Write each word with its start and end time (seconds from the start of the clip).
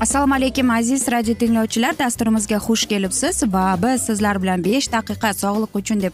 assalomu 0.00 0.34
alaykum 0.34 0.70
aziz 0.70 1.08
radio 1.10 1.34
tinglovchilar. 1.34 1.98
Dasturimizga 1.98 2.56
xush 2.56 2.86
kelibsiz 2.86 3.42
va 3.52 3.76
biz 3.82 4.02
sizlar 4.02 4.42
bilan 4.42 4.64
besh 4.64 4.86
daqiqa 4.92 5.32
sog'liq 5.34 5.74
uchun 5.80 6.00
deb 6.00 6.12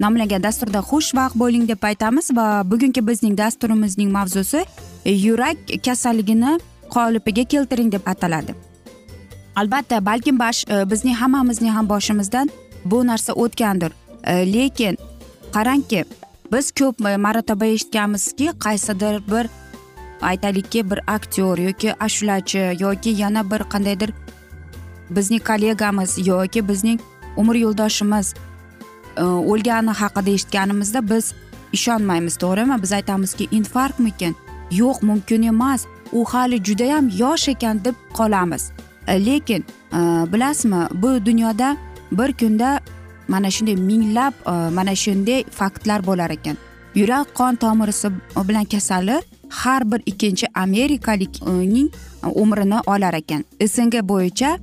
nomlangan 0.00 0.42
dasturda 0.42 0.80
xushvaqt 0.90 1.38
bo'ling 1.42 1.68
deb 1.68 1.82
aytamiz 1.90 2.30
va 2.36 2.46
bugungi 2.70 3.06
bizning 3.06 3.38
dasturimizning 3.38 4.10
mavzusi 4.12 4.64
yurak 5.04 5.56
kasalligini 5.86 6.58
qolipiga 6.94 7.44
keltiring 7.44 7.92
deb 7.92 8.06
ataladi. 8.06 8.54
Albatta 9.56 10.04
balkim 10.04 10.38
bash 10.38 10.64
e, 10.68 10.90
bizning 10.90 11.16
hammamizning 11.16 11.72
ham 11.72 11.88
boshimizdan 11.88 12.50
bu 12.84 13.06
narsa 13.06 13.32
o'tgandir. 13.32 13.92
E, 14.24 14.52
lekin 14.52 14.96
qarangki 15.54 16.04
biz 16.52 16.70
ko'p 16.70 17.06
e, 17.08 17.16
marotaba 17.16 17.66
eshitganmizki 17.66 18.52
qaysidir 18.64 19.20
bir 19.32 19.48
aytaylikki 20.22 20.90
bir 20.90 21.00
aktyor 21.06 21.58
yoki 21.58 21.94
ashulachi 21.94 22.76
yoki 22.80 23.10
yana 23.10 23.50
bir 23.50 23.60
qandaydir 23.72 24.10
bizning 25.10 25.44
kollegamiz 25.44 26.26
yoki 26.26 26.68
bizning 26.68 27.00
umr 27.36 27.54
yo'ldoshimiz 27.54 28.34
e, 29.16 29.22
o'lgani 29.22 29.90
haqida 29.90 30.30
eshitganimizda 30.30 31.10
biz 31.10 31.34
ishonmaymiz 31.72 32.36
to'g'rimi? 32.36 32.82
Biz 32.82 32.92
aytamizki 32.92 33.48
infarktmikin? 33.50 34.36
Yo'q 34.70 35.02
mumkin 35.02 35.42
emas. 35.42 35.86
U 36.12 36.24
hali 36.24 36.64
judayam 36.64 37.08
yosh 37.18 37.48
ekan 37.48 37.84
deb 37.84 37.94
qolamiz. 38.12 38.70
E, 39.06 39.26
lekin 39.26 39.64
e, 39.92 39.98
bilasizmi 40.32 40.86
bu 40.92 41.26
dunyoda 41.26 41.76
bir 42.12 42.32
kunda 42.32 42.80
mana 43.28 43.50
shunday 43.50 43.76
minglab 43.76 44.32
mana 44.74 44.94
shunday 44.94 45.44
faktlar 45.50 46.06
bo'lar 46.06 46.30
ekan. 46.30 46.56
Yurak 46.94 47.34
qon 47.34 47.54
tomirisi 47.54 48.08
bilan 48.48 48.64
kasallar 48.64 49.22
har 49.52 49.84
bir 49.92 50.00
ikkinchi 50.06 50.46
amerikalikning 50.54 51.90
e, 52.24 52.26
umrini 52.26 52.80
olar 52.86 53.14
ekan. 53.14 53.44
Sng 53.66 53.94
bo'yicha 54.10 54.58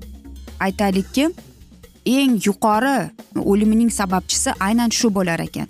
aytaylikki 0.59 1.29
eng 2.05 2.39
yuqori 2.45 2.95
o'limining 3.51 3.91
sababchisi 3.91 4.53
aynan 4.59 4.89
shu 4.89 5.13
bo'lar 5.15 5.39
ekan. 5.39 5.67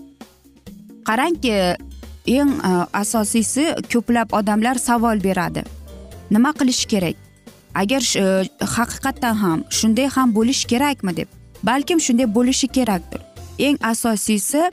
Qarangki 1.07 1.53
eng 2.27 2.51
e, 2.69 2.71
asosiysi 3.01 3.65
ko'plab 3.93 4.35
odamlar 4.39 4.75
savol 4.75 5.23
beradi. 5.23 5.63
Nima 6.31 6.53
qilish 6.59 6.85
kerak? 6.85 7.15
Agar 7.75 8.03
e, 8.23 8.25
haqiqatdan 8.77 9.35
ham 9.43 9.65
shunday 9.69 10.07
ham 10.15 10.35
bo'lishi 10.37 10.67
kerakmi 10.67 11.15
deb. 11.17 11.27
Balkim 11.63 11.99
shunday 11.99 12.27
bo'lishi 12.37 12.67
kerakdir. 12.67 13.21
Eng 13.59 13.77
asosiysi 13.83 14.69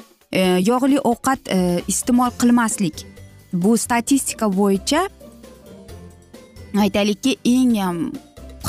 yog'li 0.70 0.98
ovqat 1.10 1.48
iste'mol 1.88 2.30
qilmaslik. 2.40 3.15
Bu 3.62 3.76
statistika 3.78 4.46
bo'yicha 4.58 5.08
aytaylikki 6.84 7.36
eng 7.44 7.76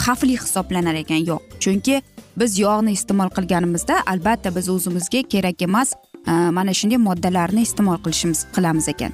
xavfli 0.04 0.38
hisoblanar 0.44 0.96
ekan 1.04 1.22
yog' 1.30 1.60
chunki 1.60 2.02
biz 2.38 2.60
yog'ni 2.60 2.92
iste'mol 2.98 3.30
qilganimizda 3.38 4.02
albatta 4.06 4.56
biz 4.56 4.70
o'zimizga 4.70 5.22
kerak 5.34 5.62
emas 5.62 5.94
e, 6.28 6.32
mana 6.58 6.74
shunday 6.80 7.00
moddalarni 7.08 7.62
iste'mol 7.68 7.98
qilishimiz 8.06 8.46
qilamiz 8.56 8.88
ekan. 8.94 9.14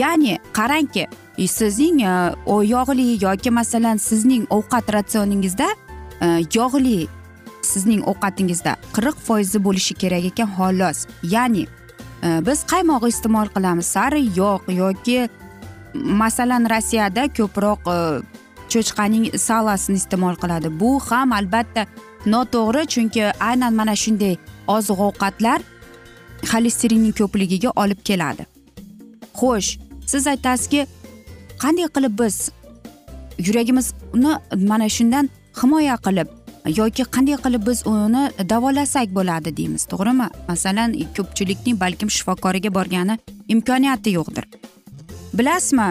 Ya'ni 0.00 0.38
qarangki 0.58 1.04
sizning 1.58 2.00
e, 2.02 2.12
yog'li 2.74 3.06
yoki 3.24 3.50
masalan 3.50 3.96
sizning 4.08 4.46
ovqat 4.58 4.92
ratsioningizda 4.96 5.68
e, 6.24 6.26
yog'li 6.56 7.06
sizning 7.62 8.02
ovqatingizda 8.12 8.76
qirq 8.96 9.16
foizi 9.26 9.64
bo'lishi 9.66 9.94
kerak 10.02 10.24
ekan 10.32 10.48
xolos. 10.56 11.06
Ya'ni 11.34 11.66
Э, 12.24 12.40
biz 12.46 12.64
qaymoq 12.72 13.04
iste'mol 13.08 13.48
qilamiz. 13.54 13.86
Sariq 13.96 14.36
yog' 14.36 14.68
yoki 14.72 15.28
masalan 15.94 16.64
rossiyada 16.72 17.24
ko'proq 17.38 17.80
e, 17.96 17.98
cho'chqaning 18.72 19.24
salasini 19.46 19.96
iste'mol 20.02 20.36
qiladi. 20.42 20.68
Bu 20.80 20.90
ham 21.08 21.32
albatta 21.38 21.86
noto'g'ri 22.32 22.82
chunki 22.94 23.22
aynan 23.48 23.72
mana 23.80 23.94
shunday 24.02 24.34
oziq 24.76 24.98
ovqatlar 25.08 25.60
xolesterinning 26.50 27.14
ko'pligiga 27.20 27.70
olib 27.82 28.00
keladi. 28.08 28.46
Xo'sh 29.40 29.70
siz 30.10 30.26
aytasizki 30.32 30.86
qanday 31.62 31.88
qilib 31.96 32.14
biz 32.22 32.36
yuragimizni 33.46 34.32
mana 34.70 34.88
shundan 34.96 35.30
himoya 35.60 35.96
qilib 36.06 36.28
yoki 36.68 37.04
qanday 37.04 37.36
qilib 37.44 37.66
biz 37.66 37.86
uni 37.86 38.24
davolasak 38.48 39.12
bo'ladi 39.14 39.56
deymiz 39.56 39.84
to'g'rimi? 39.92 40.28
Masalan 40.48 40.96
ko'pchilikning 41.16 41.80
balkim 41.80 42.10
shifokoriga 42.10 42.74
borgani 42.74 43.18
imkoniyati 43.48 44.10
yo'qdir. 44.16 44.44
Bilasizmi 45.34 45.88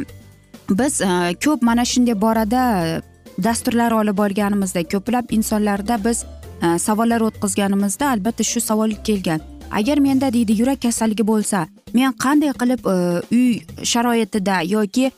biz 0.69 1.01
e, 1.01 1.35
ko'p 1.45 1.61
mana 1.61 1.85
shunday 1.85 2.22
borada 2.22 3.01
dasturlar 3.44 3.91
olib 3.91 4.17
borganimizda 4.17 4.84
ko'plab 4.84 5.25
insonlarda 5.29 6.00
biz 6.06 6.25
e, 6.64 6.79
savollar 6.79 7.22
o'tkazganimizda 7.22 8.09
albatta 8.09 8.43
shu 8.43 8.61
savol 8.61 8.91
kelgan. 9.03 9.41
Agar 9.72 9.97
menda 9.97 10.34
deydi 10.34 10.53
yurak 10.61 10.81
kasalligi 10.81 11.28
bo'lsa 11.28 11.67
men 11.93 12.14
qanday 12.26 12.53
qilib 12.61 12.81
e, 12.93 12.96
uy 13.37 13.59
sharoitida 13.84 14.61
yoki 14.76 15.11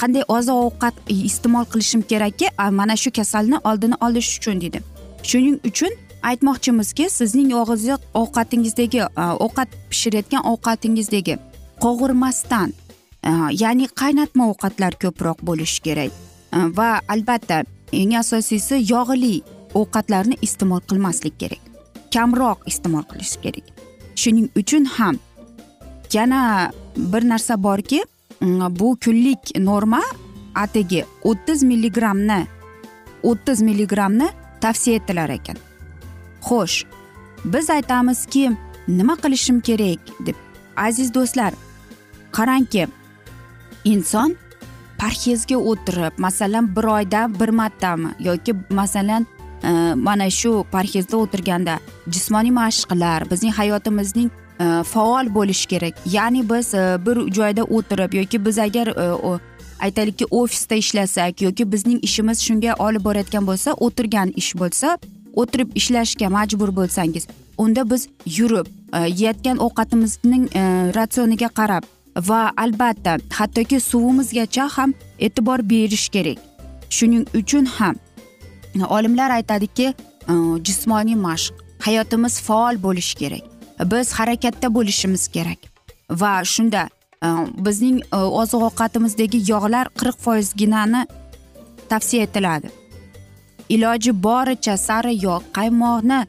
qanday 0.00 0.24
oziq 0.28 0.54
ovqat 0.66 0.94
iste'mol 1.08 1.64
qilishim 1.72 2.02
kerakki 2.02 2.46
mana 2.80 2.96
shu 2.96 3.10
kasalni 3.10 3.58
oldini 3.64 3.96
olish 4.06 4.30
uchun 4.38 4.60
deydi 4.60 4.82
shuning 5.30 5.58
uchun 5.70 5.92
aytmoqchimizki 6.30 7.10
sizning 7.18 7.52
oziq 7.54 8.00
ovqatingizdagi 8.22 9.00
ovqat 9.46 9.68
pishirayotgan 9.90 10.42
ovqatingizdagi 10.52 11.34
qovurmasdan 11.84 12.72
ya'ni 13.62 13.88
qaynatma 14.00 14.48
ovqatlar 14.52 14.92
ko'proq 15.02 15.38
bo'lishi 15.48 15.82
kerak. 15.86 16.12
Va 16.78 17.00
albatta 17.08 17.64
eng 17.92 18.14
asosiysi 18.22 18.76
yog'li 18.92 19.42
ovqatlarni 19.80 20.36
iste'mol 20.46 20.82
qilmaslik 20.90 21.38
kerak. 21.42 21.62
Kamroq 22.14 22.58
iste'mol 22.70 23.04
qilish 23.10 23.36
kerak. 23.44 23.66
Shuning 24.20 24.48
uchun 24.60 24.84
ham 24.96 25.18
yana 26.12 26.70
bir 26.96 27.22
narsa 27.28 27.62
borki 27.62 28.04
bu 28.80 28.96
kunlik 29.04 29.58
norma 29.58 30.02
atigi 30.54 31.04
o'ttiz 31.24 31.62
milligrammni 31.62 32.46
o'ttiz 33.22 33.62
milligrammni 33.62 34.28
tavsiya 34.60 34.96
etilar 34.96 35.30
ekan 35.30 35.56
xo'sh 36.48 36.84
biz 37.44 37.70
aytamizki 37.70 38.50
nima 38.88 39.16
qilishim 39.16 39.60
kerak 39.60 40.00
deb 40.26 40.36
aziz 40.76 41.14
do'stlar 41.14 41.52
qarangki 42.32 42.86
inson 43.84 44.36
parhezga 44.98 45.56
o'tirib 45.56 46.18
masalan 46.18 46.76
bir 46.76 46.84
oyda 46.96 47.20
bir 47.40 47.48
martami 47.48 48.10
yoki 48.18 48.54
masalan 48.70 49.26
mana 49.96 50.30
shu 50.30 50.64
parhezda 50.72 51.16
o'tirganda 51.16 51.74
jismoniy 52.08 52.52
mashqlar 52.60 53.30
bizning 53.30 53.54
hayotimizning 53.60 54.30
Э, 54.60 54.82
faol 54.84 55.34
bo'lishi 55.34 55.66
kerak. 55.66 55.94
Ya'ni 56.06 56.48
biz 56.50 56.74
e, 56.74 56.98
bir 57.06 57.32
joyda 57.34 57.62
o'tirib 57.62 58.12
yoki 58.14 58.44
biz 58.44 58.58
agar 58.58 58.86
e, 58.86 59.38
aytaylikki 59.80 60.26
ofisda 60.30 60.74
ishlasak 60.74 61.42
yoki 61.42 61.72
bizning 61.72 61.98
ishimiz 62.02 62.38
shunga 62.42 62.74
olib 62.78 63.04
borayotgan 63.04 63.46
bo'lsa 63.46 63.72
o'tirgan 63.72 64.32
ish 64.36 64.54
bo'lsa 64.54 64.98
o'tirib 65.34 65.70
ishlashga 65.74 66.28
majbur 66.28 66.70
bo'lsangiz 66.76 67.26
unda 67.58 67.90
biz 67.90 68.08
yurib 68.26 68.66
e, 68.92 68.98
yeyotgan 68.98 69.58
ovqatimizning 69.58 70.44
ratsioniga 70.98 71.48
qarab 71.48 71.82
va 72.28 72.52
albatta 72.56 73.16
hattoki 73.38 73.80
suvimizgacha 73.80 74.68
ham 74.76 74.94
e'tibor 75.18 75.58
berish 75.70 76.08
kerak. 76.08 76.38
Shuning 76.90 77.26
uchun 77.34 77.64
ham 77.64 77.96
olimlar 78.88 79.30
aytadiki 79.30 79.94
jismoniy 80.66 81.18
mashq 81.26 81.52
hayotimiz 81.86 82.40
faol 82.40 82.82
bo'lishi 82.86 83.18
kerak. 83.22 83.53
Biz 83.80 84.12
harakatda 84.12 84.74
bo'lishimiz 84.74 85.28
kerak. 85.28 85.58
Va 86.10 86.44
shunda 86.44 86.88
e, 87.24 87.28
bizning 87.66 88.00
e, 88.12 88.16
oziq 88.16 88.62
ovqatimizdagi 88.68 89.42
yog'lar 89.50 89.90
qirq 89.98 90.16
foizginani 90.24 91.06
tavsiya 91.88 92.22
etiladi. 92.22 92.70
Iloji 93.68 94.12
boricha 94.22 94.76
sari 94.76 95.14
yog' 95.26 95.44
qaymoqni 95.56 96.20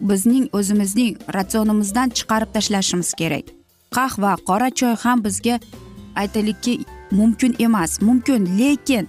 bizning 0.00 0.48
o'zimizning 0.58 1.16
ratsionimizdan 1.36 2.08
chiqarib 2.16 2.50
tashlashimiz 2.54 3.14
kerak. 3.20 3.46
Qahva 3.96 4.36
qora 4.48 4.70
choy 4.78 4.94
ham 5.04 5.24
bizga 5.24 5.58
aytaylikki 6.22 6.74
mumkin 7.10 7.56
emas 7.58 8.00
mumkin 8.00 8.58
lekin 8.58 9.08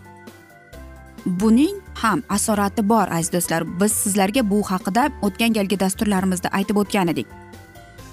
buning 1.25 1.75
ham 2.01 2.23
asorati 2.29 2.89
bor 2.89 3.07
aziz 3.17 3.31
do'stlar. 3.33 3.63
Biz 3.79 3.91
sizlarga 3.91 4.49
bu 4.49 4.61
haqida 4.71 5.09
o'tgan 5.21 5.53
galgi 5.57 5.79
dasturlarimizda 5.79 6.49
aytib 6.57 6.77
o'tgan 6.83 7.07
edik. 7.07 7.27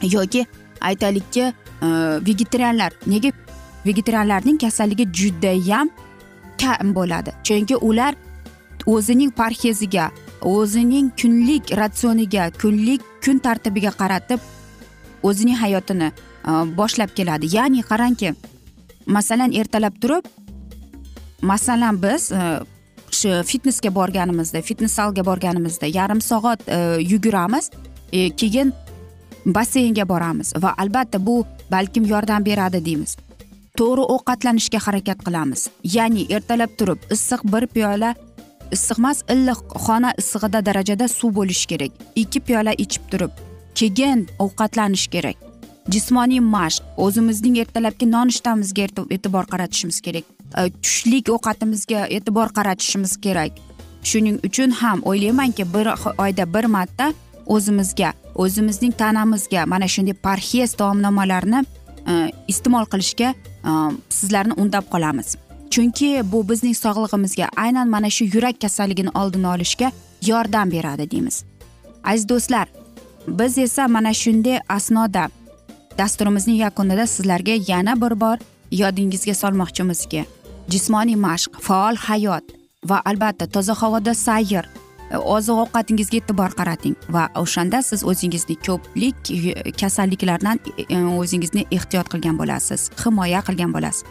Yoki 0.03 0.47
aytaylikki 0.81 1.43
e, 1.83 1.87
vegetarianlar 2.27 2.93
nega 3.07 3.33
vegetarianlarning 3.87 4.59
kasalligi 4.59 5.07
judayam 5.13 5.91
kam 6.59 6.95
bo'ladi? 6.95 7.33
Chunki 7.45 7.77
ular 7.77 8.15
o'zining 8.87 9.31
parheziga 9.31 10.11
o'zining 10.43 11.11
kunlik 11.21 11.73
ratsioniga 11.77 12.51
kunlik 12.61 13.03
kun 13.25 13.39
tartibiga 13.39 13.91
qaratib 13.91 14.41
o'zining 15.23 15.57
hayotini 15.57 16.11
e, 16.49 16.51
boshlab 16.77 17.15
keladi. 17.17 17.57
Ya'ni 17.57 17.83
qarangki 17.83 18.35
masalan 19.07 19.53
ertalab 19.53 20.01
turib 20.01 20.25
masalan 21.43 22.03
biz 22.03 22.33
e, 22.33 22.61
shu 23.11 23.43
fitnesga 23.45 23.95
borganimizda 23.95 24.63
fitnes 24.63 24.95
zalga 24.95 25.25
borganimizda 25.27 25.87
yarim 25.87 26.21
soat 26.21 26.61
yuguramiz 27.13 27.71
keyin 28.13 28.73
basseynga 29.47 30.09
boramiz 30.09 30.53
va 30.63 30.75
albatta 30.79 31.27
bu 31.27 31.45
balkim 31.71 32.05
yordam 32.05 32.45
beradi 32.45 32.85
deymiz. 32.85 33.17
To'g'ri 33.79 34.05
ovqatlanishga 34.15 34.79
harakat 34.87 35.25
qilamiz. 35.27 35.69
Ya'ni 35.85 36.27
ertalab 36.37 36.73
turib 36.79 37.01
issiq 37.15 37.41
bir 37.53 37.67
piyola 37.67 38.15
issiq 38.73 38.99
emas 38.99 39.23
xona 39.87 40.11
issig'ida 40.19 40.67
darajada 40.67 41.09
suv 41.09 41.35
bo'lishi 41.39 41.67
kerak. 41.67 41.93
Ikki 42.17 42.41
piyola 42.41 42.73
ichib 42.85 43.05
turib 43.11 43.31
keyin 43.75 44.27
ovqatlanish 44.39 45.07
kerak. 45.15 45.37
Jismoniy 45.89 46.41
mashq 46.41 46.83
o'zimizning 47.05 47.57
ertalabki 47.63 48.07
nonushtamizga 48.11 48.87
e'tibor 49.17 49.45
qaratishimiz 49.53 50.01
kerak. 50.07 50.25
Tushlik 50.83 51.29
ovqatimizga 51.37 52.07
e'tibor 52.17 52.49
qaratishimiz 52.59 53.17
kerak. 53.25 53.53
Shuning 54.03 54.39
uchun 54.49 54.71
ham 54.71 54.99
o'ylaymanki 55.11 55.65
bir 55.75 55.87
oyda 56.25 56.45
bir 56.55 56.65
marta 56.65 57.13
o'zimizga 57.47 58.13
o'zimizning 58.43 58.93
tanamizga 59.03 59.67
mana 59.73 59.89
shunday 59.95 60.17
parhez 60.27 60.75
taomnomalarni 60.81 61.61
e, 62.11 62.13
iste'mol 62.53 62.87
qilishga 62.93 63.35
e, 63.35 63.73
sizlarni 64.19 64.55
undab 64.63 64.85
qolamiz. 64.93 65.37
Chunki 65.71 66.11
bu 66.33 66.39
bizning 66.51 66.77
sog'lig'imizga 66.85 67.47
aynan 67.65 67.89
mana 67.95 68.11
shu 68.17 68.25
yurak 68.35 68.61
kasalligini 68.61 69.11
oldini 69.21 69.49
olishga 69.55 69.93
yordam 70.31 70.71
beradi 70.75 71.11
deymiz. 71.11 71.45
Aziz 72.05 72.29
do'stlar 72.29 72.67
biz 73.29 73.59
esa 73.59 73.89
mana 73.89 74.13
shunday 74.23 74.59
asnoda 74.69 75.29
dasturimizning 75.99 76.57
yakunida 76.57 77.07
sizlarga 77.07 77.53
yana 77.69 77.95
bir 78.03 78.21
bor 78.21 78.39
yodingizga 78.71 79.35
solmoqchimizki 79.35 80.25
jismoniy 80.69 81.17
mashq 81.27 81.61
faol 81.67 81.97
hayot 82.07 82.45
va 82.85 83.03
albatta 83.05 83.47
toza 83.47 83.75
havoda 83.83 84.15
sayr 84.15 84.65
oziq 85.19 85.59
ovqatingizga 85.65 86.21
e'tibor 86.21 86.55
qarating 86.61 86.95
va 87.09 87.29
o'shanda 87.43 87.83
siz 87.83 88.05
o'zingizni 88.05 88.57
ko'plik 88.67 89.33
kasalliklardan 89.81 90.61
o'zingizni 91.19 91.67
ehtiyot 91.71 92.11
qilgan 92.13 92.39
bo'lasiz 92.41 92.91
himoya 93.05 93.43
qilgan 93.49 93.75
bo'lasiz. 93.77 94.05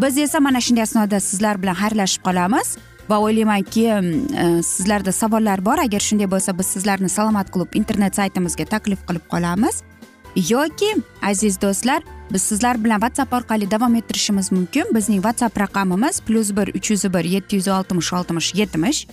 Biz 0.00 0.18
esa 0.18 0.40
mana 0.40 0.60
shunday 0.60 0.82
asnoda 0.82 1.20
sizlar 1.20 1.62
bilan 1.62 1.76
xayrlashib 1.82 2.24
qolamiz 2.26 2.76
va 3.10 3.18
o'ylaymanki 3.20 3.84
e, 3.86 4.62
sizlarda 4.62 5.12
savollar 5.12 5.64
bor. 5.64 5.78
Agar 5.78 6.00
shunday 6.00 6.30
bo'lsa 6.30 6.58
biz 6.58 6.66
sizlarni 6.66 7.08
salomat 7.08 7.50
klub 7.52 7.74
internet 7.74 8.16
saytimizga 8.16 8.64
taklif 8.64 9.06
qilib 9.08 9.26
qolamiz. 9.32 9.82
Yoki 10.48 10.94
aziz 11.22 11.60
do'stlar 11.60 12.02
biz 12.32 12.42
sizlar 12.42 12.84
bilan 12.84 13.00
whatsapp 13.04 13.32
orqali 13.32 13.70
davom 13.70 13.94
ettirishimiz 13.94 14.52
mumkin. 14.52 14.94
Bizning 14.94 15.20
whatsapp 15.22 15.58
raqamimiz 15.60 16.20
plyus 16.20 16.56
bir 16.56 16.74
uch 16.74 16.90
yuz 16.90 17.04
bir 17.04 17.24
yetti 17.24 17.56
yuz 17.56 17.68
oltmish 17.68 18.12
oltmish 18.12 18.54
yetmish 18.54 19.06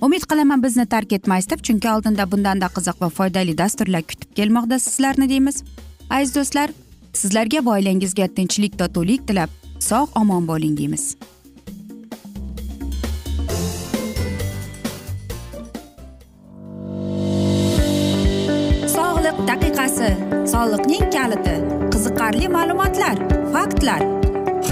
umid 0.00 0.24
qilaman 0.30 0.62
bizni 0.62 0.86
tark 0.86 1.12
etmaysiz 1.12 1.50
deb 1.50 1.62
chunki 1.66 1.88
oldinda 1.90 2.24
bundanda 2.32 2.68
qiziq 2.76 3.00
va 3.02 3.08
foydali 3.18 3.58
dasturlar 3.58 4.02
kutib 4.10 4.34
kelmoqda 4.36 4.78
sizlarni 4.78 5.28
deymiz. 5.28 5.62
Aziz 6.10 6.34
do'stlar 6.34 6.74
sizlarga 7.12 7.64
va 7.66 7.78
oilangizga 7.78 8.28
tinchlik 8.36 8.78
totuvlik 8.78 9.26
tilab 9.28 9.50
sog' 9.88 10.20
omon 10.20 10.48
bo'ling 10.50 10.76
deymiz. 10.80 11.04
Sog'liq 18.96 19.40
daqiqasi 19.50 20.12
soliqning 20.52 21.08
kaliti 21.16 21.56
qiziqarli 21.96 22.52
ma'lumotlar 22.58 23.16
faktlar. 23.56 24.25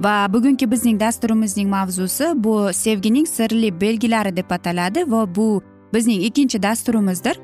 Va 0.00 0.32
bugungi 0.32 0.70
bizning 0.70 1.00
dasturimizning 1.00 1.70
mavzusi 1.70 2.32
bu 2.34 2.72
sevgining 2.72 3.28
sirli 3.28 3.80
belgilari 3.80 4.36
deb 4.36 4.50
ataladi 4.50 5.10
va 5.10 5.34
bu 5.34 5.62
bizning 5.94 6.24
ikkinchi 6.24 6.62
dasturimizdir. 6.62 7.38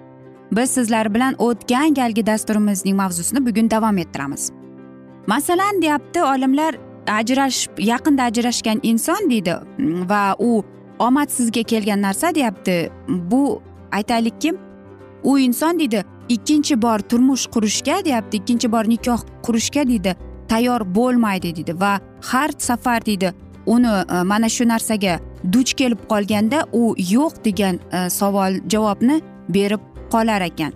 Biz 0.53 0.71
sizlar 0.71 1.15
bilan 1.15 1.35
o'tgan 1.39 1.95
galgi 1.95 2.27
dasturimizning 2.27 2.97
mavzusini 2.97 3.47
bugun 3.47 3.71
davom 3.71 3.99
ettiramiz. 3.99 4.51
Masalan 5.27 5.83
deyapti 5.83 6.23
olimlar 6.23 6.75
ajrashib 7.09 7.79
yaqinda 7.79 8.23
ajrashgan 8.23 8.81
inson 8.83 9.31
deydi 9.31 9.55
mm, 9.79 10.09
va 10.09 10.37
u 10.39 10.65
omadsizga 10.99 11.63
kelgan 11.63 12.03
narsa 12.03 12.35
deyapti. 12.35 12.91
Bu 13.09 13.63
aytaylikki 13.93 14.55
u 15.25 15.39
inson 15.39 15.79
deydi 15.79 16.05
ikkinchi 16.29 16.83
bor 16.83 16.99
turmush 16.99 17.47
qurishga 17.47 18.05
deyapti 18.05 18.37
ikkinchi 18.37 18.73
bor 18.73 18.89
nikoh 18.89 19.21
qurishga 19.43 19.89
deydi. 19.89 20.17
Tayyor 20.49 20.81
bo'lmaydi 20.95 21.57
deydi 21.57 21.81
va 21.81 22.01
har 22.31 22.51
safar 22.59 23.07
deydi 23.07 23.35
uni 23.69 23.87
e, 23.87 24.23
mana 24.23 24.49
shu 24.49 24.65
narsaga 24.69 25.21
duch 25.53 25.73
kelib 25.81 26.01
qolganda 26.13 26.65
u 26.73 26.95
yo'q 27.15 27.45
degan 27.45 27.81
e, 27.93 28.11
savol 28.11 28.61
javobni 28.73 29.21
berib 29.49 29.81
qolar 30.13 30.43
ekan. 30.51 30.73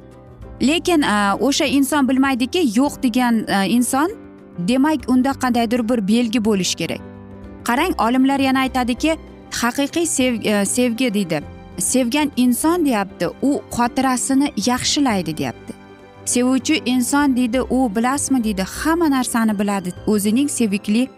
Lekin 0.60 1.02
e, 1.02 1.16
o'sha 1.48 1.64
inson 1.78 2.08
bilmaydiki 2.08 2.60
yo'q 2.78 3.02
degan 3.02 3.44
inson 3.76 4.10
demak 4.68 5.08
unda 5.08 5.32
qandaydir 5.42 5.88
bir 5.88 6.08
belgi 6.08 6.44
bo'lishi 6.44 6.76
kerak. 6.76 7.00
Qarang 7.64 7.94
olimlar 8.06 8.40
yana 8.40 8.60
aytadiki 8.66 9.16
haqiqiy 9.62 10.06
sevgi 10.76 11.14
deydi. 11.14 11.42
Sevgan 11.78 12.30
inson 12.36 12.84
deyapti 12.84 13.26
u 13.42 13.52
xotirasini 13.76 14.52
yaxshilaydi 14.66 15.36
deyapti. 15.36 15.81
Sevuvchi 16.24 16.82
inson 16.86 17.36
deydi 17.36 17.60
u 17.62 17.96
bilasizmi 17.96 18.44
deydi 18.44 18.62
hamma 18.62 19.10
narsani 19.10 19.58
biladi. 19.58 19.92
O'zining 20.06 20.50
sevikli 20.50 21.08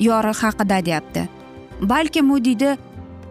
yori 0.00 0.32
haqida 0.42 0.84
deyapti. 0.84 1.28
Balkim 1.82 2.30
u 2.30 2.44
deydi 2.44 2.76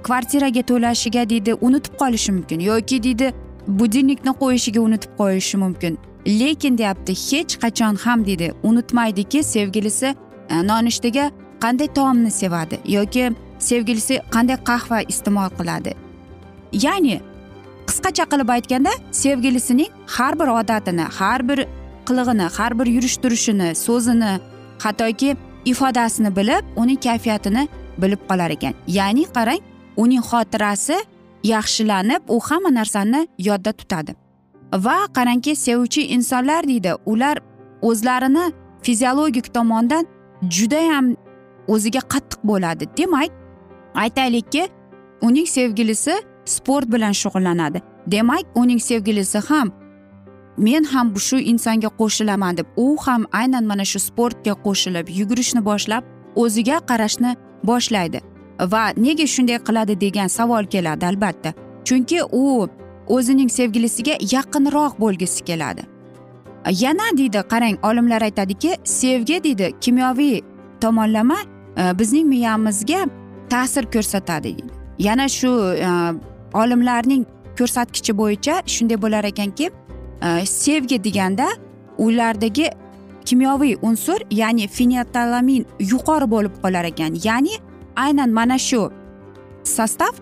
kvartiraga 0.03 0.62
to'lashiga 0.62 1.29
deydi 1.29 1.53
unutib 1.53 1.94
qolishi 2.01 2.32
mumkin. 2.32 2.60
Yoki 2.60 3.03
deydi 3.03 3.34
budilnikni 3.68 4.32
qo'yishiga 4.41 4.79
unutib 4.79 5.12
qo'yishi 5.20 5.58
mumkin. 5.58 5.98
Lekin 6.27 6.77
deyapti 6.77 7.13
hech 7.13 7.58
qachon 7.63 7.96
ham 7.96 8.25
deydi 8.25 8.53
unutmaydiki 8.63 9.44
sevgilisi 9.44 10.15
e, 10.50 10.68
nonushtaga 10.68 11.32
qanday 11.63 11.88
taomni 11.88 12.32
sevadi? 12.32 12.79
Yoki 12.86 13.32
sevgilisi 13.60 14.22
qanday 14.32 14.58
qahva 14.70 15.01
iste'mol 15.01 15.50
qiladi? 15.60 15.94
Ya'ni 16.74 17.22
qisqacha 17.89 18.25
qilib 18.31 18.50
aytganda 18.55 18.91
sevgilisining 19.12 19.91
har 20.15 20.34
bir 20.39 20.48
odatini 20.60 21.05
har 21.19 21.41
bir 21.50 21.60
qilig'ini 22.08 22.48
har 22.58 22.72
bir 22.79 22.88
yurish 22.96 23.17
turishini 23.24 23.69
so'zini 23.86 24.31
hattoki 24.84 25.29
ifodasini 25.72 26.36
bilib 26.36 26.63
uning 26.81 27.00
kayfiyatini 27.05 27.67
bilib 28.01 28.22
qolar 28.29 28.50
ekan. 28.55 28.74
Ya'ni 28.88 29.24
qarang 29.38 29.62
uning 29.98 30.24
xotirasi 30.29 30.98
yaxshilanib 31.53 32.22
u 32.27 32.39
hamma 32.48 32.69
narsani 32.79 33.27
yodda 33.48 33.72
tutadi. 33.79 34.12
Va 34.86 34.98
qarangki 35.17 35.55
sevuvchi 35.65 36.01
insonlar 36.15 36.67
deydi 36.72 36.91
ular 37.05 37.38
o'zlarini 37.81 38.46
fiziologik 38.86 39.53
tomondan 39.53 40.03
judayam 40.55 41.05
o'ziga 41.74 42.01
qattiq 42.13 42.39
bo'ladi. 42.50 42.84
Demak 42.98 43.31
aytaylikki 43.96 44.63
uning 45.22 45.48
sevgilisi 45.48 46.13
sport 46.56 46.91
bilan 46.94 47.13
shug'ullanadi. 47.22 47.82
Demak 48.08 48.46
uning 48.56 48.82
sevgilisi 48.89 49.39
ham 49.50 49.72
men 50.58 50.84
ham 50.84 51.13
shu 51.27 51.38
insonga 51.51 51.89
qo'shilaman 52.00 52.58
deb 52.58 52.68
u 52.77 52.98
ham 53.06 53.25
aynan 53.32 53.65
mana 53.72 53.86
shu 53.91 54.00
sportga 54.00 54.53
qo'shilib 54.65 55.08
yugurishni 55.20 55.62
boshlab 55.70 56.03
o'ziga 56.36 56.77
qarashni 56.89 57.32
boshlaydi. 57.70 58.20
Va 58.74 58.84
nega 59.06 59.25
shunday 59.36 59.60
qiladi 59.68 60.01
degan 60.01 60.27
savol 60.27 60.65
keladi 60.74 61.06
albatta. 61.06 61.53
Chunki 61.88 62.20
u 62.32 62.68
o'zining 63.08 63.50
sevgilisiga 63.50 64.15
yaqinroq 64.36 65.00
bo'lgisi 65.03 65.44
keladi. 65.50 65.84
Yana 66.84 67.18
deydi 67.18 67.41
qarang 67.51 67.77
olimlar 67.89 68.22
aytadiki 68.22 68.72
sevgi 68.84 69.44
deydi 69.44 69.72
kimyoviy 69.82 70.41
tomonlama 70.82 71.38
e, 71.77 72.00
bizning 72.00 72.27
miyamizga 72.27 73.06
ta'sir 73.50 73.86
ko'rsatadi. 73.94 74.44
Deydi 74.44 74.74
yana 75.00 75.27
shu 75.29 75.51
e, 75.74 75.89
olimlarning 76.53 77.25
ko'rsatkichi 77.58 78.18
bo'yicha 78.18 78.62
shunday 78.65 79.01
bo'lar 79.01 79.24
ekanki 79.24 79.72
e, 80.22 80.46
sevgi 80.46 81.03
deganda 81.03 81.48
ulardagi 81.98 82.70
kimyoviy 83.25 83.75
unsur 83.82 84.20
ya'ni 84.32 84.68
fenetalamin 84.68 85.65
yuqori 85.79 86.32
bo'lib 86.32 86.53
qolar 86.63 86.86
ekan. 86.91 87.20
Ya'ni 87.24 87.56
aynan 87.96 88.29
mana 88.29 88.58
shu 88.58 88.91
sostav 89.63 90.13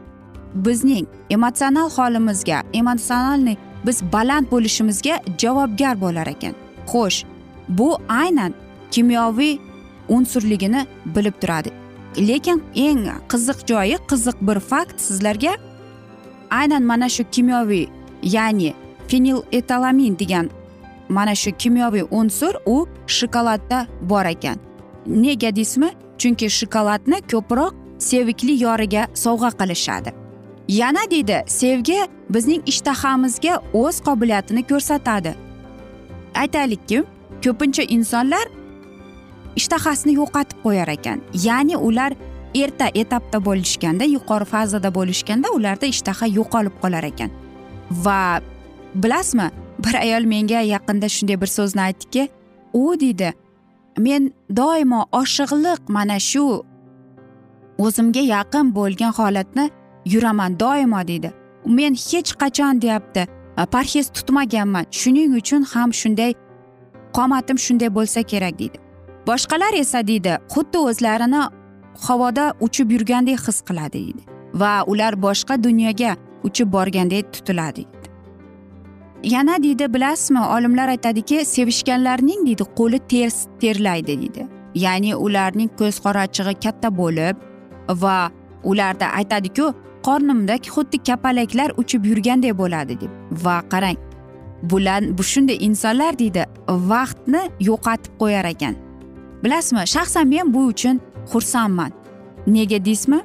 bizning 0.53 1.07
emotsional 1.29 1.89
holimizga 1.89 2.63
emotsionalniy 2.73 3.57
biz 3.85 4.03
baland 4.13 4.51
bo'lishimizga 4.51 5.19
javobgar 5.41 6.01
bo'lar 6.01 6.27
ekan. 6.27 6.53
Xo'sh 6.91 7.23
bu 7.69 7.97
aynan 8.09 8.53
kimyoviy 8.91 9.57
unsurligini 10.09 10.85
bilib 11.15 11.35
turadi. 11.41 11.71
Lekin 12.17 12.63
eng 12.75 13.07
qiziq 13.31 13.59
joyi 13.67 13.97
qiziq 14.09 14.37
bir 14.41 14.59
fakt 14.59 15.01
sizlarga 15.01 15.53
aynan 16.49 16.83
mana 16.83 17.09
shu 17.09 17.23
kimyoviy 17.31 17.87
ya'ni 18.23 18.73
feniletalamin 19.07 20.19
degan 20.19 20.49
mana 21.09 21.35
shu 21.35 21.51
kimyoviy 21.51 22.03
unsur 22.11 22.53
u 22.65 22.87
shokoladda 23.07 23.87
bor 24.01 24.25
ekan. 24.25 24.57
Nega 25.07 25.55
deysizmi? 25.55 25.91
Chunki 26.17 26.49
shokoladni 26.49 27.21
ko'proq 27.31 27.73
sevikli 27.99 28.63
yoriga 28.63 29.07
sovg'a 29.13 29.51
qilishadi. 29.59 30.11
Yana 30.67 31.11
deydi 31.11 31.43
sevgi 31.47 31.99
bizning 32.29 32.61
ishtahamizga 32.65 33.61
o'z 33.73 34.01
qobiliyatini 34.07 34.67
ko'rsatadi. 34.67 35.35
Aytaylikki 36.35 37.03
ko'pincha 37.43 37.83
insonlar 37.83 38.45
ishtahasini 39.55 40.13
yo'qotib 40.19 40.57
qo'yar 40.65 40.87
ekan. 40.87 41.21
Ya'ni 41.33 41.77
ular 41.77 42.13
erta 42.63 42.87
etapda 43.01 43.39
bo'lishganda 43.45 44.03
yuqori 44.15 44.45
fazada 44.45 44.89
bo'lishganda 44.97 45.47
ularda 45.57 45.85
ishtaha 45.85 46.25
yo'qolib 46.37 46.75
qolar 46.81 47.03
ekan. 47.03 47.31
Va 47.91 48.41
bilasizmi 48.95 49.47
bir 49.85 49.95
ayol 49.95 50.23
menga 50.33 50.61
yaqinda 50.61 51.09
shunday 51.15 51.41
bir 51.41 51.49
so'zni 51.57 51.81
aytdiki 51.81 52.29
u 52.73 52.99
deydi 52.99 53.33
men 53.97 54.31
doimo 54.59 55.01
oshiqliq 55.21 55.81
mana 55.87 56.19
shu 56.29 56.45
o'zimga 57.77 58.23
yaqin 58.35 58.75
bo'lgan 58.77 59.13
holatni 59.19 59.69
yuraman 60.13 60.59
doimo 60.59 61.01
deydi 61.07 61.33
men 61.65 61.93
hech 62.09 62.31
qachon 62.41 62.81
deyapti 62.81 63.27
parhez 63.73 64.07
tutmaganman. 64.15 64.85
Shuning 64.99 65.31
uchun 65.39 65.61
ham 65.73 65.89
shunday 65.91 66.33
qomatim 67.17 67.57
shunday 67.65 67.89
bo'lsa 67.97 68.23
kerak 68.31 68.59
deydi 68.59 68.77
boshqalar 69.27 69.73
esa 69.83 69.99
deydi 70.07 70.33
xuddi 70.53 70.77
o'zlarini 70.89 71.41
havoda 72.05 72.45
uchib 72.59 72.91
yurgandek 72.95 73.39
his 73.47 73.59
qiladi 73.67 73.93
deydi 73.93 74.21
va 74.61 74.73
ular 74.91 75.13
boshqa 75.27 75.63
dunyoga 75.67 76.11
uchib 76.47 76.67
borgandek 76.77 77.33
tutiladi 77.33 77.85
yana 79.23 79.63
deydi 79.63 79.93
bilasizmi 79.93 80.39
olimlar 80.39 80.87
aytadiki 80.87 81.45
sevishganlarning 81.45 82.45
deydi 82.47 82.63
qo'li 82.75 82.99
ters 82.99 83.45
terlaydi 83.59 84.21
deydi. 84.21 84.47
Ya'ni 84.75 85.15
ularning 85.15 85.69
ko'z 85.79 85.99
qorachig'i 86.05 86.53
katta 86.63 86.97
bo'lib 86.97 87.35
va 87.89 88.31
ularda 88.63 89.05
aytadiku 89.19 89.73
qornimda 90.07 90.55
xuddi 90.73 90.97
kapalaklar 91.03 91.69
uchib 91.77 92.05
yurgandek 92.05 92.57
bo'ladi 92.57 92.99
deb. 93.01 93.11
Va 93.43 93.61
qarang 93.71 93.97
bular 94.63 95.01
bu 95.17 95.23
shunday 95.23 95.57
insonlar 95.67 96.19
deydi 96.19 96.43
vaqtni 96.67 97.41
yo'qotib 97.59 98.13
qo'yar 98.21 98.45
ekan. 98.53 98.75
Bilasizmi 99.43 99.87
shaxsan 99.95 100.27
men 100.27 100.53
bu 100.53 100.65
uchun 100.73 101.01
xursandman. 101.31 101.91
Nega 102.47 102.85
deysizmi? 102.85 103.19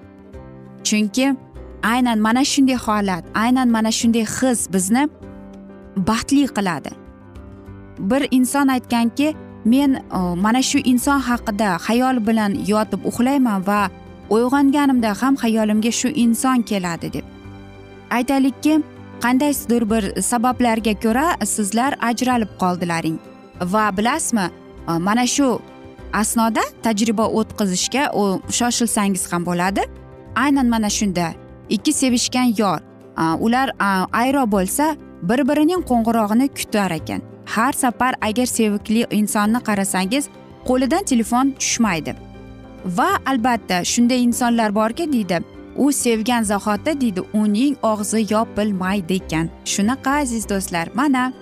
Chunki 0.85 1.37
aynan 1.83 2.19
mana 2.19 2.45
shunday 2.53 2.79
holat 2.87 3.25
aynan 3.35 3.69
mana 3.69 3.91
shunday 3.99 4.25
his 4.37 4.61
bizni 4.75 5.09
baxtli 5.97 6.47
qiladi. 6.57 6.91
Bir 7.99 8.23
inson 8.31 8.69
aytganki 8.69 9.35
men 9.65 9.95
e, 9.95 10.19
mana 10.45 10.63
shu 10.63 10.79
inson 10.79 11.21
haqida 11.21 11.77
xayol 11.87 12.17
bilan 12.27 12.53
yotib 12.73 13.01
uxlayman 13.11 13.67
va 13.67 13.91
uyg'onganimda 14.31 15.11
ham 15.21 15.35
xayolimga 15.43 15.93
shu 16.01 16.09
inson 16.25 16.63
keladi 16.63 17.13
deb. 17.13 17.25
Aytaylikki 18.11 18.75
qandaysidir 19.25 19.83
bir 19.93 20.23
sabablarga 20.31 20.95
ko'ra 21.05 21.27
sizlar 21.55 21.93
ajralib 22.11 22.51
qoldilaring 22.63 23.19
va 23.73 23.85
bilasizmi 23.97 24.47
e, 24.89 24.93
mana 25.07 25.27
shu 25.27 25.49
asnoda 26.13 26.61
tajriba 26.83 27.27
o'tkazishga 27.39 28.03
shoshilsangiz 28.59 29.33
ham 29.33 29.47
bo'ladi. 29.47 29.83
Aynan 30.37 30.67
mana 30.67 30.91
shunda 30.91 31.27
ikki 31.69 31.93
sevishgan 31.93 32.55
yor 32.59 32.81
ular 33.39 33.69
ayro 34.13 34.45
bo'lsa 34.55 34.97
bir 35.23 35.49
birining 35.49 35.83
qo'ng'irog'ini 35.91 36.49
kutar 36.49 36.91
ekan. 36.91 37.21
Har 37.47 37.73
safar 37.73 38.15
agar 38.21 38.47
sevikli 38.47 39.07
insonni 39.11 39.61
qarasangiz 39.69 40.29
qo'lidan 40.69 41.05
telefon 41.05 41.51
tushmaydi. 41.51 42.15
Va 42.87 43.11
albatta 43.27 43.85
shunday 43.85 44.23
insonlar 44.23 44.75
borki 44.75 45.13
deydi 45.13 45.39
u 45.77 45.93
sevgan 45.93 46.43
zahoti 46.43 47.01
deydi 47.01 47.21
uning 47.33 47.77
og'zi 47.83 48.27
yopilmaydi 48.35 49.15
ekan. 49.15 49.51
Shunaqa 49.65 50.11
aziz 50.23 50.49
do'stlar 50.49 50.89
mana 50.95 51.33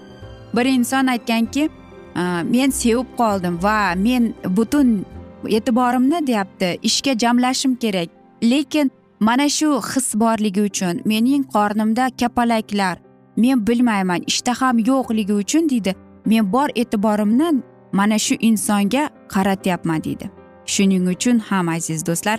bir 0.57 0.67
inson 0.67 1.07
aytganki 1.07 1.71
Э, 2.17 2.43
men 2.45 2.71
sevib 2.71 3.07
qoldim 3.17 3.63
va 3.63 3.95
men 3.97 4.35
butun 4.57 5.05
e'tiborimni 5.49 6.27
deyapti 6.27 6.79
ishga 6.83 7.19
jamlashim 7.19 7.77
kerak. 7.77 8.09
Lekin 8.43 8.91
mana 9.21 9.49
shu 9.49 9.81
his 9.95 10.15
borligi 10.15 10.61
uchun 10.61 11.01
mening 11.05 11.45
qornimda 11.55 12.11
kapalaklar 12.21 12.97
men 13.37 13.67
bilmayman 13.67 14.21
ishtaham 14.27 14.79
yo'qligi 14.79 15.33
uchun 15.33 15.69
deydi. 15.71 15.95
Men 16.27 16.53
bor 16.53 16.69
e'tiborimni 16.75 17.63
mana 17.93 18.19
shu 18.19 18.35
insonga 18.35 19.11
qaratyapman 19.29 20.05
deydi. 20.05 20.31
Shuning 20.67 21.09
uchun 21.15 21.39
ham 21.39 21.69
aziz 21.69 22.07
do'stlar 22.07 22.39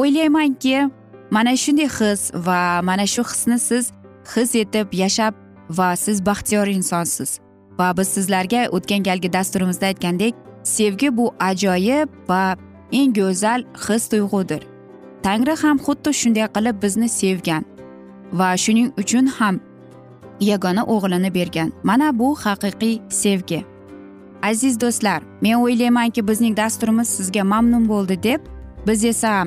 o'ylaymanki 0.00 0.90
mana 1.30 1.56
shunday 1.56 1.88
his 1.98 2.30
va 2.46 2.82
mana 2.82 3.06
shu 3.06 3.22
hisni 3.22 3.58
siz 3.58 3.92
his 4.34 4.54
etib 4.54 4.86
yashab 5.02 5.34
va 5.78 5.96
siz 5.96 6.26
baxtiyor 6.26 6.66
insonsiz. 6.66 7.40
Va 7.80 7.88
biz 7.98 8.08
sizlarga 8.16 8.62
o'tgan 8.76 9.02
galgi 9.08 9.32
dasturimizda 9.32 9.86
aytgandek 9.92 10.34
sevgi 10.76 11.16
bu 11.16 11.26
ajoyib 11.50 12.08
va 12.28 12.42
eng 12.92 13.14
go'zal 13.18 13.64
his 13.86 14.08
tuyg'udir. 14.12 14.62
Tangri 15.22 15.54
ham 15.62 15.76
xuddi 15.86 16.10
shunday 16.20 16.46
qilib 16.56 16.76
bizni 16.84 17.08
sevgan 17.20 17.64
va 18.32 18.48
shuning 18.64 18.88
uchun 19.02 19.26
ham 19.38 19.60
yagona 20.40 20.82
o'g'lini 20.94 21.34
bergan. 21.34 21.72
Mana 21.82 22.18
bu 22.18 22.28
haqiqiy 22.44 22.96
sevgi. 23.22 23.64
Aziz 24.42 24.80
do'stlar 24.80 25.20
men 25.44 25.54
o'ylaymanki 25.64 26.28
bizning 26.28 26.56
dasturimiz 26.56 27.08
sizga 27.16 27.44
mamnun 27.44 27.88
bo'ldi 27.88 28.22
deb 28.22 28.40
biz 28.86 29.04
esa 29.04 29.46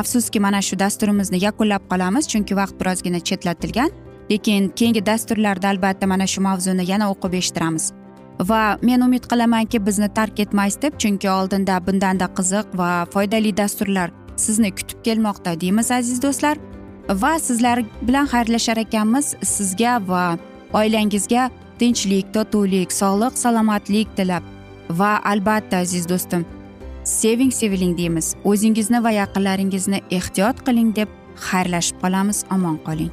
afsuski 0.00 0.40
mana 0.40 0.62
shu 0.62 0.78
dasturimizni 0.78 1.38
yakunlab 1.44 1.82
qolamiz 1.90 2.28
chunki 2.32 2.56
vaqt 2.56 2.80
birozgina 2.80 3.20
chetlatilgan. 3.20 3.90
Lekin 4.30 4.68
keyingi 4.68 5.06
dasturlarda 5.06 5.68
albatta 5.68 6.06
mana 6.06 6.26
shu 6.26 6.40
mavzuni 6.40 6.90
yana 6.90 7.10
o'qib 7.12 7.34
eshittiramiz. 7.40 7.92
Va 8.50 8.78
men 8.82 9.00
umid 9.00 9.26
qilamanki 9.30 9.86
bizni 9.86 10.08
tark 10.14 10.40
etmaysiz 10.40 10.82
deb 10.82 10.98
chunki 11.02 11.30
oldinda 11.30 11.78
bundanda 11.86 12.26
qiziq 12.38 12.78
va 12.80 12.90
foydali 13.14 13.56
dasturlar 13.56 14.10
sizni 14.36 14.70
kutib 14.78 15.04
kelmoqda 15.06 15.60
deymiz 15.60 15.90
aziz 15.90 16.22
do'stlar. 16.22 16.58
Va 17.22 17.38
sizlar 17.38 17.84
bilan 18.02 18.26
xayrlashar 18.32 18.80
ekanmiz 18.86 19.34
sizga 19.42 19.94
va 20.08 20.24
oilangizga 20.72 21.50
tinchlik 21.78 22.34
totuvlik 22.34 22.92
sog'lik 22.92 23.38
salomatlik 23.38 24.16
tilab. 24.16 24.42
Va 24.90 25.12
albatta 25.32 25.76
aziz 25.84 26.08
do'stim 26.08 26.44
seving 27.04 27.52
seviling 27.52 27.98
deymiz. 27.98 28.34
O'zingizni 28.44 29.02
va 29.04 29.10
yaqinlaringizni 29.10 30.00
ehtiyot 30.10 30.64
qiling 30.66 30.94
deb 30.96 31.08
xayrlashib 31.48 32.00
qolamiz 32.02 32.44
omon 32.56 32.80
qoling. 32.86 33.12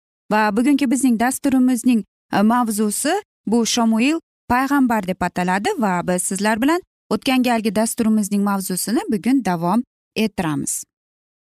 Va 0.31 0.57
bugungi 0.57 0.91
bizning 0.91 1.19
dasturimizning 1.19 2.03
e, 2.33 2.41
mavzusi 2.41 3.13
bu 3.47 3.65
shomuil 3.65 4.19
payg'ambar 4.49 5.07
deb 5.07 5.21
ataladi 5.21 5.69
va 5.83 5.93
biz 6.07 6.23
sizlar 6.29 6.61
bilan 6.61 6.81
o'tgan 7.09 7.43
galgi 7.43 7.75
dasturimizning 7.75 8.43
mavzusini 8.43 9.03
bugun 9.11 9.45
davom 9.45 9.83
ettiramiz. 10.15 10.83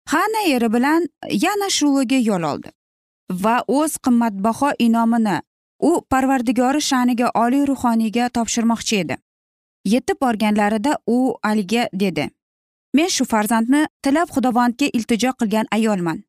Hana 0.08 0.42
eri 0.54 0.72
bilan 0.72 1.08
yana 1.46 1.68
shuluga 1.70 2.18
yo'l 2.28 2.42
oldi 2.52 2.70
va 3.44 3.56
o'z 3.68 3.96
qimmatbaho 4.04 4.70
inomini 4.78 5.36
u 5.88 5.90
parvardigori 6.10 6.80
sha'niga 6.90 7.30
oliy 7.44 7.66
ruhoniyga 7.70 8.28
topshirmoqchi 8.28 8.96
edi. 9.02 9.16
Yetib 9.84 10.20
borganlarida 10.20 10.98
u 11.06 11.18
aliga 11.42 11.88
dedi 11.92 12.30
men 12.94 13.08
shu 13.08 13.24
farzandni 13.24 13.86
tilab 14.04 14.28
xudovandga 14.34 14.90
iltijo 14.98 15.32
qilgan 15.40 15.66
ayolman. 15.76 16.22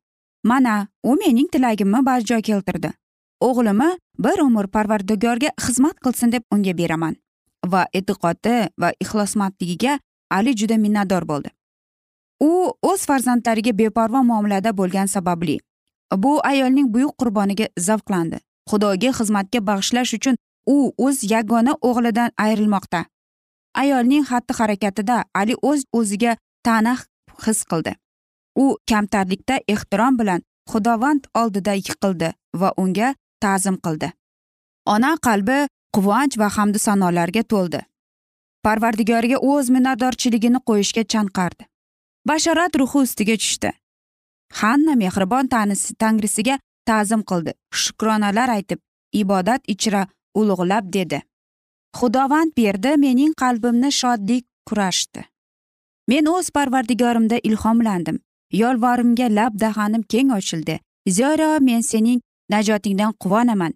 Mana 0.44 0.86
u 1.02 1.16
mening 1.16 1.48
tilagimni 1.52 2.04
barjo 2.04 2.40
keltirdi. 2.48 2.92
O'g'limni 3.40 3.90
bir 4.24 4.38
umr 4.46 4.68
parvardigorga 4.74 5.50
xizmat 5.64 6.00
qilsin 6.04 6.32
deb 6.32 6.42
unga 6.54 6.72
beraman. 6.80 7.16
Va 7.72 7.86
e'tiqodi 7.98 8.56
va 8.80 8.92
ixlosmandligiga 9.00 9.98
ali 10.30 10.56
juda 10.56 10.76
minnatdor 10.78 11.24
bo'ldi. 11.30 11.50
U 12.40 12.72
o'z 12.82 13.06
farzandlariga 13.08 13.72
beparvo 13.78 14.24
muomalada 14.24 14.76
bo'lgani 14.76 15.08
sababli 15.08 15.58
bu 16.16 16.40
ayolning 16.46 16.92
buyuk 16.94 17.14
qurboniga 17.18 17.66
zavqlandi. 17.78 18.38
Xudoga 18.70 19.10
xizmatga 19.18 19.60
bag'ishlash 19.68 20.14
uchun 20.18 20.36
u 20.66 20.92
o'z 21.06 21.24
yagona 21.32 21.74
o'g'lidan 21.88 22.30
ayrilmoqda. 22.44 23.04
Ayolning 23.74 24.24
xatti 24.30 24.54
harakatida 24.58 25.24
ali 25.34 25.54
o'z 25.62 25.84
o'ziga 25.92 26.36
ta'na 26.64 26.96
his 27.46 27.64
qildi. 27.70 27.92
U 28.56 28.76
kamtarlikda 28.90 29.60
ehtirom 29.68 30.18
bilan 30.18 30.42
xudovand 30.70 31.24
oldida 31.34 31.72
yiqildi 31.72 32.32
va 32.60 32.72
unga 32.76 33.14
ta'zim 33.40 33.76
qildi. 33.84 34.12
Ona 34.86 35.16
qalbi 35.26 35.58
quvonch 35.96 36.38
va 36.38 36.48
hamdu 36.56 36.78
sanolarga 36.78 37.42
to'ldi. 37.52 37.80
Parvardigoriga 38.64 39.38
o'z 39.52 39.70
minnatdorchiligini 39.76 40.60
qo'yishga 40.68 41.02
chanqardi. 41.12 41.64
Bashorat 42.28 42.76
ruhi 42.80 42.98
ustiga 43.06 43.36
tushdi. 43.42 43.72
Hanna 44.60 44.94
mehribon 45.02 45.46
tanisi 45.54 45.94
tangrisiga 45.94 46.58
ta'zim 46.88 47.22
qildi. 47.30 47.52
Shukronalar 47.82 48.48
aytib 48.56 48.80
ibodat 49.12 49.62
ichra 49.74 50.06
ulug'lab 50.40 50.92
dedi. 50.96 51.22
Xudovand 51.98 52.52
berdi 52.56 52.96
mening 53.04 53.34
qalbimni 53.42 53.90
shodlik 54.00 54.44
kurashdi. 54.68 55.24
Men 56.08 56.26
o'z 56.26 56.50
parvardigorimda 56.56 57.38
ilhomlandim. 57.48 58.18
Yolvorimga 58.60 59.26
lab 59.38 59.52
dahanim 59.64 60.02
keng 60.12 60.30
ochildi. 60.38 60.80
Zero 61.08 61.48
men 61.68 61.82
sening 61.90 62.20
najotingdan 62.52 63.12
quvonaman. 63.22 63.72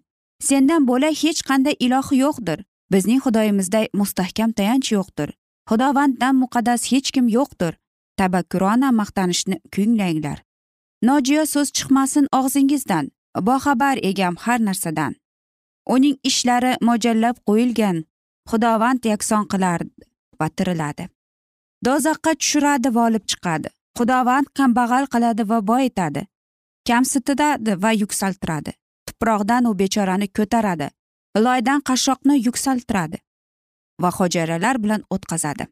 Sendan 0.49 0.87
bo'la 0.89 1.09
hech 1.21 1.41
qanday 1.49 1.75
iloh 1.85 2.07
yo'qdir. 2.23 2.59
Bizning 2.93 3.19
xudoyimizday 3.25 3.85
mustahkam 3.99 4.51
tayanch 4.57 4.91
yo'qdir. 4.97 5.29
Xudovanddan 5.69 6.35
muqaddas 6.43 6.81
hech 6.91 7.09
kim 7.15 7.25
yo'qdir. 7.37 7.73
Tabakkurona 8.19 8.89
maqtanishni 8.99 9.55
kunglanglar 9.73 10.39
nojo'ya 11.07 11.45
so'z 11.45 11.71
chiqmasin 11.77 12.27
og'zingizdan. 12.39 13.05
Boxabar 13.47 13.97
egam 14.09 14.35
har 14.43 14.59
narsadan. 14.67 15.15
Uning 15.95 16.15
ishlari 16.29 16.73
mo'ljallab 16.87 17.37
qo'yilgan. 17.47 17.97
Xudovand 18.49 19.05
yakson 19.11 19.43
qilar 19.51 19.79
va 20.39 20.47
tiriladi. 20.57 21.05
Do'zaxqa 21.85 22.31
tushiradi 22.39 22.93
va 22.95 23.05
olib 23.09 23.25
chiqadi. 23.31 23.69
Xudovand 23.97 24.47
kambag'al 24.57 25.05
qiladi 25.13 25.43
va 25.49 25.59
boyitadi 25.71 26.21
kamsitadi 26.89 27.81
va 27.83 27.91
yuksaltiradi. 27.91 28.71
Tuproqdan 29.07 29.65
u 29.69 29.73
bechorani 29.81 30.27
ko'taradi. 30.37 30.87
Loydan 31.37 31.81
qashshoqni 31.87 32.35
yuksaltiradi 32.47 33.17
va 34.01 34.09
hojaralar 34.17 34.75
bilan 34.83 35.01
o'tkazadi. 35.15 35.67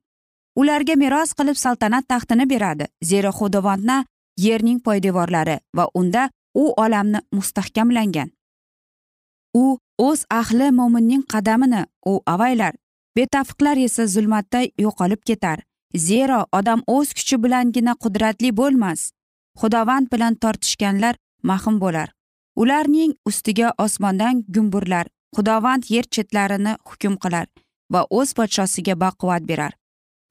Ularga 0.60 0.96
meros 1.04 1.34
qilib 1.38 1.58
saltanat 1.64 2.08
taxtini 2.12 2.46
beradi. 2.54 2.86
Zero 3.10 3.32
xudovandni 3.40 3.98
yerning 4.46 4.80
poydevorlari 4.86 5.58
va 5.78 5.86
unda 5.94 6.30
u 6.56 6.64
olamni 6.84 7.20
mustahkamlangan. 7.32 8.30
U 9.64 9.66
o'z 10.08 10.26
ahli 10.30 10.68
mo'minning 10.80 11.24
qadamini 11.34 11.82
u 12.06 12.14
avaylar 12.34 12.74
betafiqlar 13.18 13.78
esa 13.88 14.06
zulmatda 14.06 14.60
yo'qolib 14.84 15.22
ketar. 15.30 15.60
Zero 15.96 16.46
odam 16.52 16.82
o'z 16.88 17.14
kuchi 17.14 17.38
bilangina 17.44 17.94
qudratli 18.04 18.52
bo'lmas. 18.60 19.12
Xudovand 19.60 20.12
bilan 20.12 20.36
tortishganlar 20.36 21.16
mahum 21.44 21.80
bo'lar. 21.80 22.12
Ularning 22.56 23.14
ustiga 23.26 23.74
osmondan 23.78 24.44
gumburlar 24.48 25.08
xudovand 25.36 25.90
yer 25.90 26.06
chetlarini 26.14 26.74
hukm 26.90 27.18
qilar 27.24 27.46
va 27.94 28.02
o'z 28.20 28.34
podshosiga 28.38 28.96
baquvvat 29.04 29.44
berar 29.50 29.74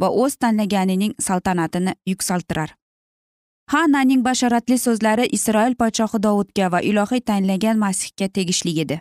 va 0.01 0.09
o'z 0.23 0.37
tanlaganining 0.42 1.14
saltanatini 1.27 1.95
yuksaltirar. 2.11 2.71
Hannaning 3.73 4.23
bashoratli 4.25 4.79
so'zlari 4.79 5.27
isroil 5.37 5.75
podshohi 5.83 6.23
dovudga 6.27 6.71
va 6.73 6.81
ilohiy 6.90 7.23
tanlagan 7.31 7.79
masihga 7.85 8.29
tegishli 8.29 8.73
edi. 8.85 9.01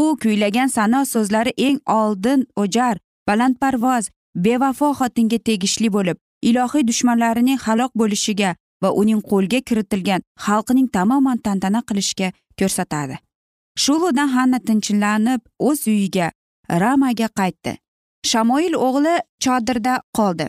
U 0.00 0.02
kuylagan 0.22 0.68
sano 0.76 1.04
so'zlari 1.04 1.52
eng 1.66 1.80
oldin 1.98 2.46
o'jar 2.62 3.00
balandparvoz 3.28 4.10
bevafo 4.34 4.92
xotinga 4.98 5.38
tegishli 5.38 5.88
bo'lib 5.96 6.18
ilohiy 6.50 6.86
dushmanlarining 6.88 7.58
halok 7.66 7.92
bo'lishiga 8.00 8.54
va 8.82 8.90
uning 9.00 9.20
qo'lga 9.30 9.60
kiritilgan 9.68 10.26
xalqining 10.46 10.88
tamoman 10.96 11.38
tantana 11.44 11.80
qilishga 11.88 12.32
ko'rsatadi. 12.58 13.16
Shuludan 13.82 14.28
hanna 14.36 14.58
tinchlanib 14.66 15.40
o'z 15.68 15.86
uyiga 15.92 16.26
ramaga 16.82 17.28
qaytdi. 17.38 17.72
Shamoil 18.30 18.74
o'g'li 18.88 19.14
chodirda 19.44 19.94
qoldi. 20.18 20.46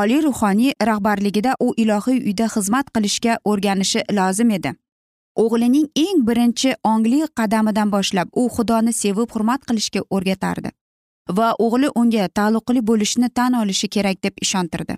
Oliy 0.00 0.22
ruhoniy 0.26 0.72
rahbarligida 0.88 1.52
u 1.66 1.74
ilohiy 1.82 2.18
uyda 2.28 2.46
xizmat 2.54 2.86
qilishga 2.94 3.36
o'rganishi 3.50 4.00
lozim 4.18 4.50
edi. 4.58 4.72
O'g'lining 5.42 5.86
eng 6.04 6.24
birinchi 6.28 6.70
ongli 6.92 7.20
qadamidan 7.38 7.92
boshlab 7.94 8.28
u 8.40 8.48
xudoni 8.56 8.92
sevib 9.02 9.28
hurmat 9.34 9.60
qilishga 9.68 10.00
o'rgatardi. 10.16 10.70
Va 11.30 11.54
o'g'li 11.58 11.88
unga 11.94 12.28
taalluqli 12.28 12.80
bo'lishni 12.90 13.28
tan 13.34 13.52
olishi 13.54 13.88
kerak 13.88 14.22
deb 14.24 14.34
ishontirdi. 14.42 14.96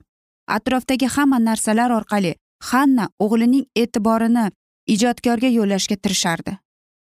Atrofdagi 0.48 1.06
hamma 1.06 1.38
narsalar 1.38 1.90
orqali 1.90 2.34
hanna 2.70 3.08
o'g'lining 3.24 3.64
e'tiborini 3.76 4.50
ijodkorga 4.94 5.48
yo'llashga 5.58 5.96
tirishardi. 5.96 6.58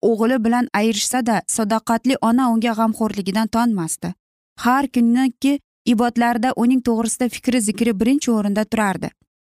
O'g'li 0.02 0.44
bilan 0.44 0.68
ayirishsada 0.78 1.42
sadoqatli 1.56 2.16
ona 2.22 2.50
unga 2.52 2.72
g'amxo'rligidan 2.78 3.48
tonmasdi. 3.48 4.14
Har 4.64 4.84
kunniki 4.94 5.58
ibotlarda 5.92 6.52
uning 6.56 6.80
to'g'risida 6.88 7.28
fikri 7.28 7.60
zikri 7.60 7.92
birinchi 8.00 8.30
o'rinda 8.30 8.64
turardi. 8.64 9.10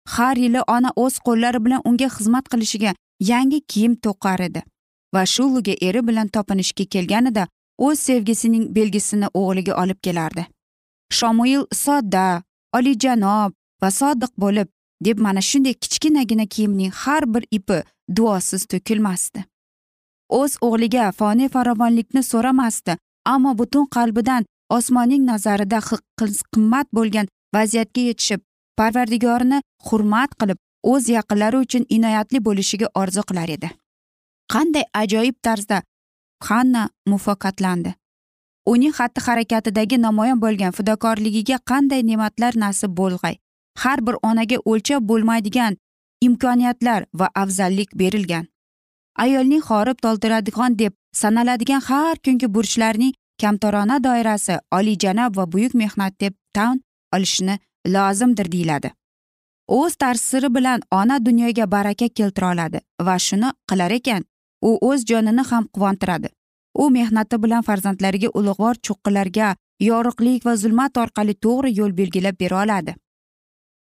Har 0.09 0.37
yili 0.37 0.61
ona 0.77 0.90
o'z 0.96 1.18
qo'llari 1.27 1.64
bilan 1.64 1.81
unga 1.85 2.09
xizmat 2.16 2.49
qilishiga 2.53 2.94
yangi 3.20 3.61
kiyim 3.70 3.94
to'qar 4.05 4.40
edi 4.49 4.62
va 5.14 5.23
shuluga 5.35 5.75
eri 5.88 6.01
bilan 6.09 6.29
topinishga 6.29 6.85
kelganida 6.94 7.46
o'z 7.86 7.98
sevgisining 8.08 8.64
belgisini 8.76 9.28
o'g'liga 9.40 9.74
olib 9.82 10.00
kelardi. 10.06 10.46
Shomuil 11.18 11.64
sodda 11.84 12.42
olijanob 12.76 13.52
va 13.82 13.90
sodiq 14.00 14.32
bo'lib 14.44 14.68
deb 15.06 15.18
mana 15.26 15.40
shunday 15.50 15.74
kichkinagina 15.82 16.46
kiyimning 16.46 16.92
har 17.02 17.24
bir 17.34 17.44
ipi 17.58 17.82
duosiz 18.16 18.66
to'kilmasdi. 18.72 19.44
O'z 20.40 20.52
o'g'liga 20.66 21.12
foniy 21.18 21.48
farovonlikni 21.54 22.22
so'ramasdi 22.32 22.96
ammo 23.24 23.58
butun 23.58 23.86
qalbidan 23.96 24.46
osmonning 24.76 25.24
nazarida 25.30 25.80
qimmat 26.52 26.86
bo'lgan 26.96 27.26
vaziyatga 27.54 28.02
yetishib 28.08 28.40
parvardigorini 28.78 29.62
hurmat 29.88 30.34
qilib 30.40 30.58
o'z 30.92 31.08
yaqinlari 31.16 31.56
uchun 31.64 31.84
inoyatli 31.96 32.38
bo'lishiga 32.48 32.88
orzu 33.02 33.22
qilar 33.30 33.48
edi. 33.56 33.70
Qanday 34.52 34.84
ajoyib 35.02 35.36
tarzda 35.46 35.82
xanna 36.48 36.83
muvaffaqiyatlandi 37.11 38.00
uning 38.72 38.92
xatti 38.98 39.20
harakatidagi 39.26 39.96
namoyon 40.07 40.40
bo'lgan 40.44 40.72
fidokorligiga 40.79 41.59
qanday 41.70 42.03
ne'matlar 42.11 42.53
nasib 42.64 42.92
bo'lg'ay? 43.00 43.37
Har 43.83 43.98
bir 44.07 44.16
onaga 44.31 44.57
o'lchab 44.70 45.03
bo'lmaydigan 45.11 45.76
imkoniyatlar 46.26 47.07
va 47.14 47.29
afzallik 47.42 47.90
berilgan. 48.00 48.46
Ayolning 49.24 49.62
horib 49.70 49.98
to'ldiradigan 50.05 50.79
deb 50.79 50.92
sanaladigan 51.22 51.83
har 51.88 52.16
kungi 52.24 52.55
burchlarning 52.55 53.14
kamtarona 53.42 53.96
doirasi 54.05 54.59
oliyjanob 54.79 55.37
va 55.37 55.53
buyuk 55.53 55.74
mehnat 55.74 56.20
deb 56.20 56.35
tan 56.55 56.81
olishni 57.14 57.59
lozimdir 57.87 58.53
deyiladi. 58.53 58.90
O'z 59.68 59.94
ta'siri 60.03 60.55
bilan 60.55 60.81
ona 60.90 61.16
dunyoga 61.26 61.70
baraka 61.70 62.09
keltira 62.09 62.53
oladi 62.53 62.81
va 63.07 63.18
shuni 63.18 63.50
qilar 63.70 63.90
ekan. 63.90 64.22
U 64.62 64.79
o'z 64.88 65.05
jonini 65.11 65.44
ham 65.51 65.68
quvontiradi. 65.75 66.29
U 66.75 66.90
mehnati 66.90 67.42
bilan 67.42 67.62
farzandlariga 67.62 68.29
ulug'vor 68.38 68.75
cho'qqilarga 68.87 69.55
yorug'lik 69.81 70.46
va 70.46 70.57
zulmat 70.57 70.96
orqali 71.03 71.35
to'g'ri 71.44 71.70
yo'l 71.79 71.96
belgilab 72.01 72.38
bera 72.40 72.62
oladi. 72.62 72.94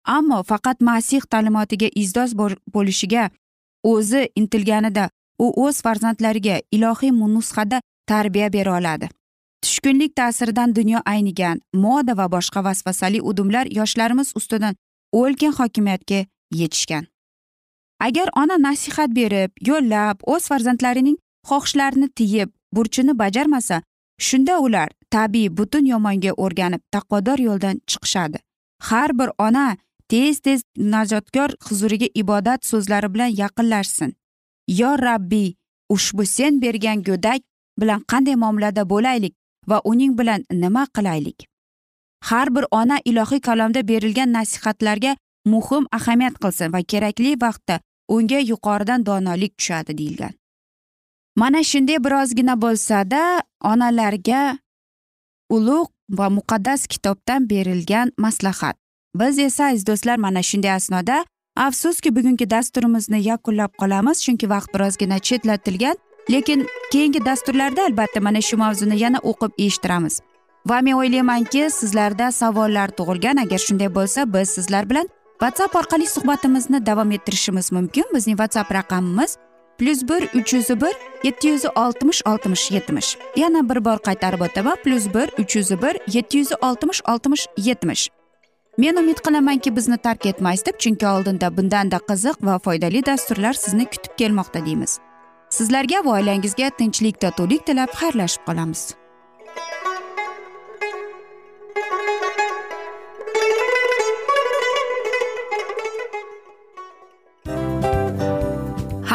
Ammo 0.04 0.42
faqat 0.42 0.80
masih 0.80 1.22
ta'limotiga 1.32 1.88
izdos 1.94 2.34
bo'lishiga 2.74 3.30
o'zi 3.92 4.28
intilganida 4.36 5.08
u 5.38 5.46
o'z 5.64 5.82
farzandlariga 5.82 6.60
ilohiy 6.76 7.12
nusxada 7.12 7.80
tarbiya 8.06 8.52
bera 8.52 8.78
oladi. 8.78 9.08
Tushkunlik 9.62 10.16
ta'siridan 10.16 10.74
dunyo 10.74 11.00
aynigan 11.04 11.60
moda 11.72 12.16
va 12.16 12.26
boshqa 12.34 12.64
vasvasali 12.64 13.20
udumlar 13.20 13.66
yoshlarimiz 13.78 14.32
ustidan 14.34 14.74
ulkan 15.12 15.52
hokimiyatga 15.58 16.26
yetishgan. 16.50 17.11
Agar 18.06 18.28
ona 18.42 18.56
nasihat 18.58 19.10
berib 19.18 19.50
yo'llab 19.68 20.16
o'z 20.34 20.48
farzandlarining 20.50 21.16
xohishlarini 21.48 22.08
tiyib 22.18 22.50
burchini 22.74 23.14
bajarmasa 23.22 23.82
shunda 24.28 24.58
ular 24.66 24.88
tabiiy 25.14 25.50
butun 25.58 25.86
yomonga 25.92 26.32
o'rganib 26.44 26.82
taqvodor 26.94 27.38
yo'ldan 27.48 27.76
chiqishadi. 27.90 28.38
Har 28.88 29.10
bir 29.18 29.30
ona 29.46 29.66
tez 30.08 30.40
tez 30.40 30.60
najotkor 30.94 31.50
huzuriga 31.66 32.08
ibodat 32.22 32.66
so'zlari 32.70 33.14
bilan 33.14 33.30
yaqinlashsin. 33.42 34.10
Yo 34.80 34.90
rabbiy 35.06 35.54
ushbu 35.94 36.26
sen 36.26 36.60
bergan 36.62 37.02
go'dak 37.08 37.40
bilan 37.80 38.00
qanday 38.10 38.36
muomalada 38.42 38.82
bo'laylik 38.92 39.34
va 39.70 39.80
uning 39.84 40.18
bilan 40.18 40.44
nima 40.50 40.84
qilaylik? 40.96 41.38
Har 42.28 42.54
bir 42.54 42.64
ona 42.70 42.98
ilohiy 43.04 43.40
kalomda 43.40 43.88
berilgan 43.88 44.32
nasihatlarga 44.32 45.16
muhim 45.44 45.86
ahamiyat 45.98 46.34
qilsin 46.42 46.72
va 46.74 46.80
kerakli 46.92 47.32
vaqtda 47.44 47.80
unga 48.16 48.38
yuqoridan 48.50 49.06
donolik 49.06 49.52
tushadi 49.58 49.98
deyilgan. 49.98 50.34
Mana 51.36 51.60
shunday 51.70 51.98
birozgina 52.04 52.54
bo'lsada 52.64 53.42
onalarga 53.72 54.42
ulug' 55.56 55.90
va 56.18 56.26
muqaddas 56.38 56.86
kitobdan 56.92 57.50
berilgan 57.50 58.12
maslahat. 58.18 58.76
Biz 59.14 59.38
esa 59.38 59.64
aziz 59.64 59.86
do'stlar 59.86 60.16
mana 60.16 60.42
shunday 60.42 60.72
asnoda 60.72 61.24
afsuski 61.56 62.16
bugungi 62.16 62.50
dasturimizni 62.50 63.20
yakunlab 63.30 63.72
qolamiz 63.80 64.18
chunki 64.24 64.46
vaqt 64.54 64.74
birozgina 64.74 65.18
chetlatilgan 65.18 65.96
lekin 66.30 66.66
keyingi 66.92 67.24
dasturlarda 67.24 67.82
albatta 67.88 68.20
mana 68.20 68.40
shu 68.40 68.56
mavzuni 68.56 68.96
yana 69.04 69.18
o'qib 69.30 69.52
eshittiramiz. 69.58 70.20
Va 70.66 70.80
men 70.80 70.94
o'ylaymanki 71.00 71.70
sizlarda 71.70 72.32
savollar 72.32 72.88
tug'ilgan. 72.98 73.36
Agar 73.44 73.58
shunday 73.58 73.94
bo'lsa 73.94 74.32
biz 74.34 74.48
sizlar 74.56 74.90
bilan 74.90 75.08
whatsapp 75.42 75.74
orqali 75.76 76.06
suhbatimizni 76.06 76.86
davom 76.86 77.10
ettirishimiz 77.10 77.72
mumkin. 77.72 78.04
Bizning 78.14 78.38
whatsapp 78.38 78.74
raqamimiz 78.74 79.36
plyus 79.78 80.02
bir 80.08 80.22
uch 80.38 80.54
yuz 80.54 80.68
bir 80.68 80.94
yetti 81.24 81.48
yuz 81.48 81.64
oltmish 81.74 82.22
oltmish 82.26 82.70
yetmish 82.70 83.16
yana 83.36 83.68
bir 83.68 83.84
bor 83.84 83.98
qaytarib 84.06 84.40
o'taman. 84.40 84.76
plyus 84.84 85.06
bir 85.14 85.28
uch 85.42 85.56
yuz 85.56 85.70
bir 85.70 85.94
yetti 86.14 86.38
yuz 86.38 86.52
oltmish 86.62 87.00
oltmish 87.08 87.46
yetmish 87.56 88.08
men 88.78 88.96
umid 88.96 89.18
qilamanki 89.26 89.76
bizni 89.76 89.96
tark 89.96 90.26
etmaysiz 90.26 90.66
deb 90.66 90.78
chunki 90.78 91.06
oldinda 91.06 91.56
bundanda 91.56 91.98
qiziq 92.08 92.36
va 92.42 92.58
foydali 92.58 93.06
dasturlar 93.06 93.52
sizni 93.52 93.84
kutib 93.84 94.12
kelmoqda 94.18 94.66
deymiz. 94.66 94.98
Sizlarga 95.50 96.04
va 96.04 96.10
oilangizga 96.18 96.70
tinchlik 96.78 97.20
totuvlik 97.20 97.66
tilab 97.66 97.90
xayrlashib 98.00 98.42
qolamiz. 98.46 99.01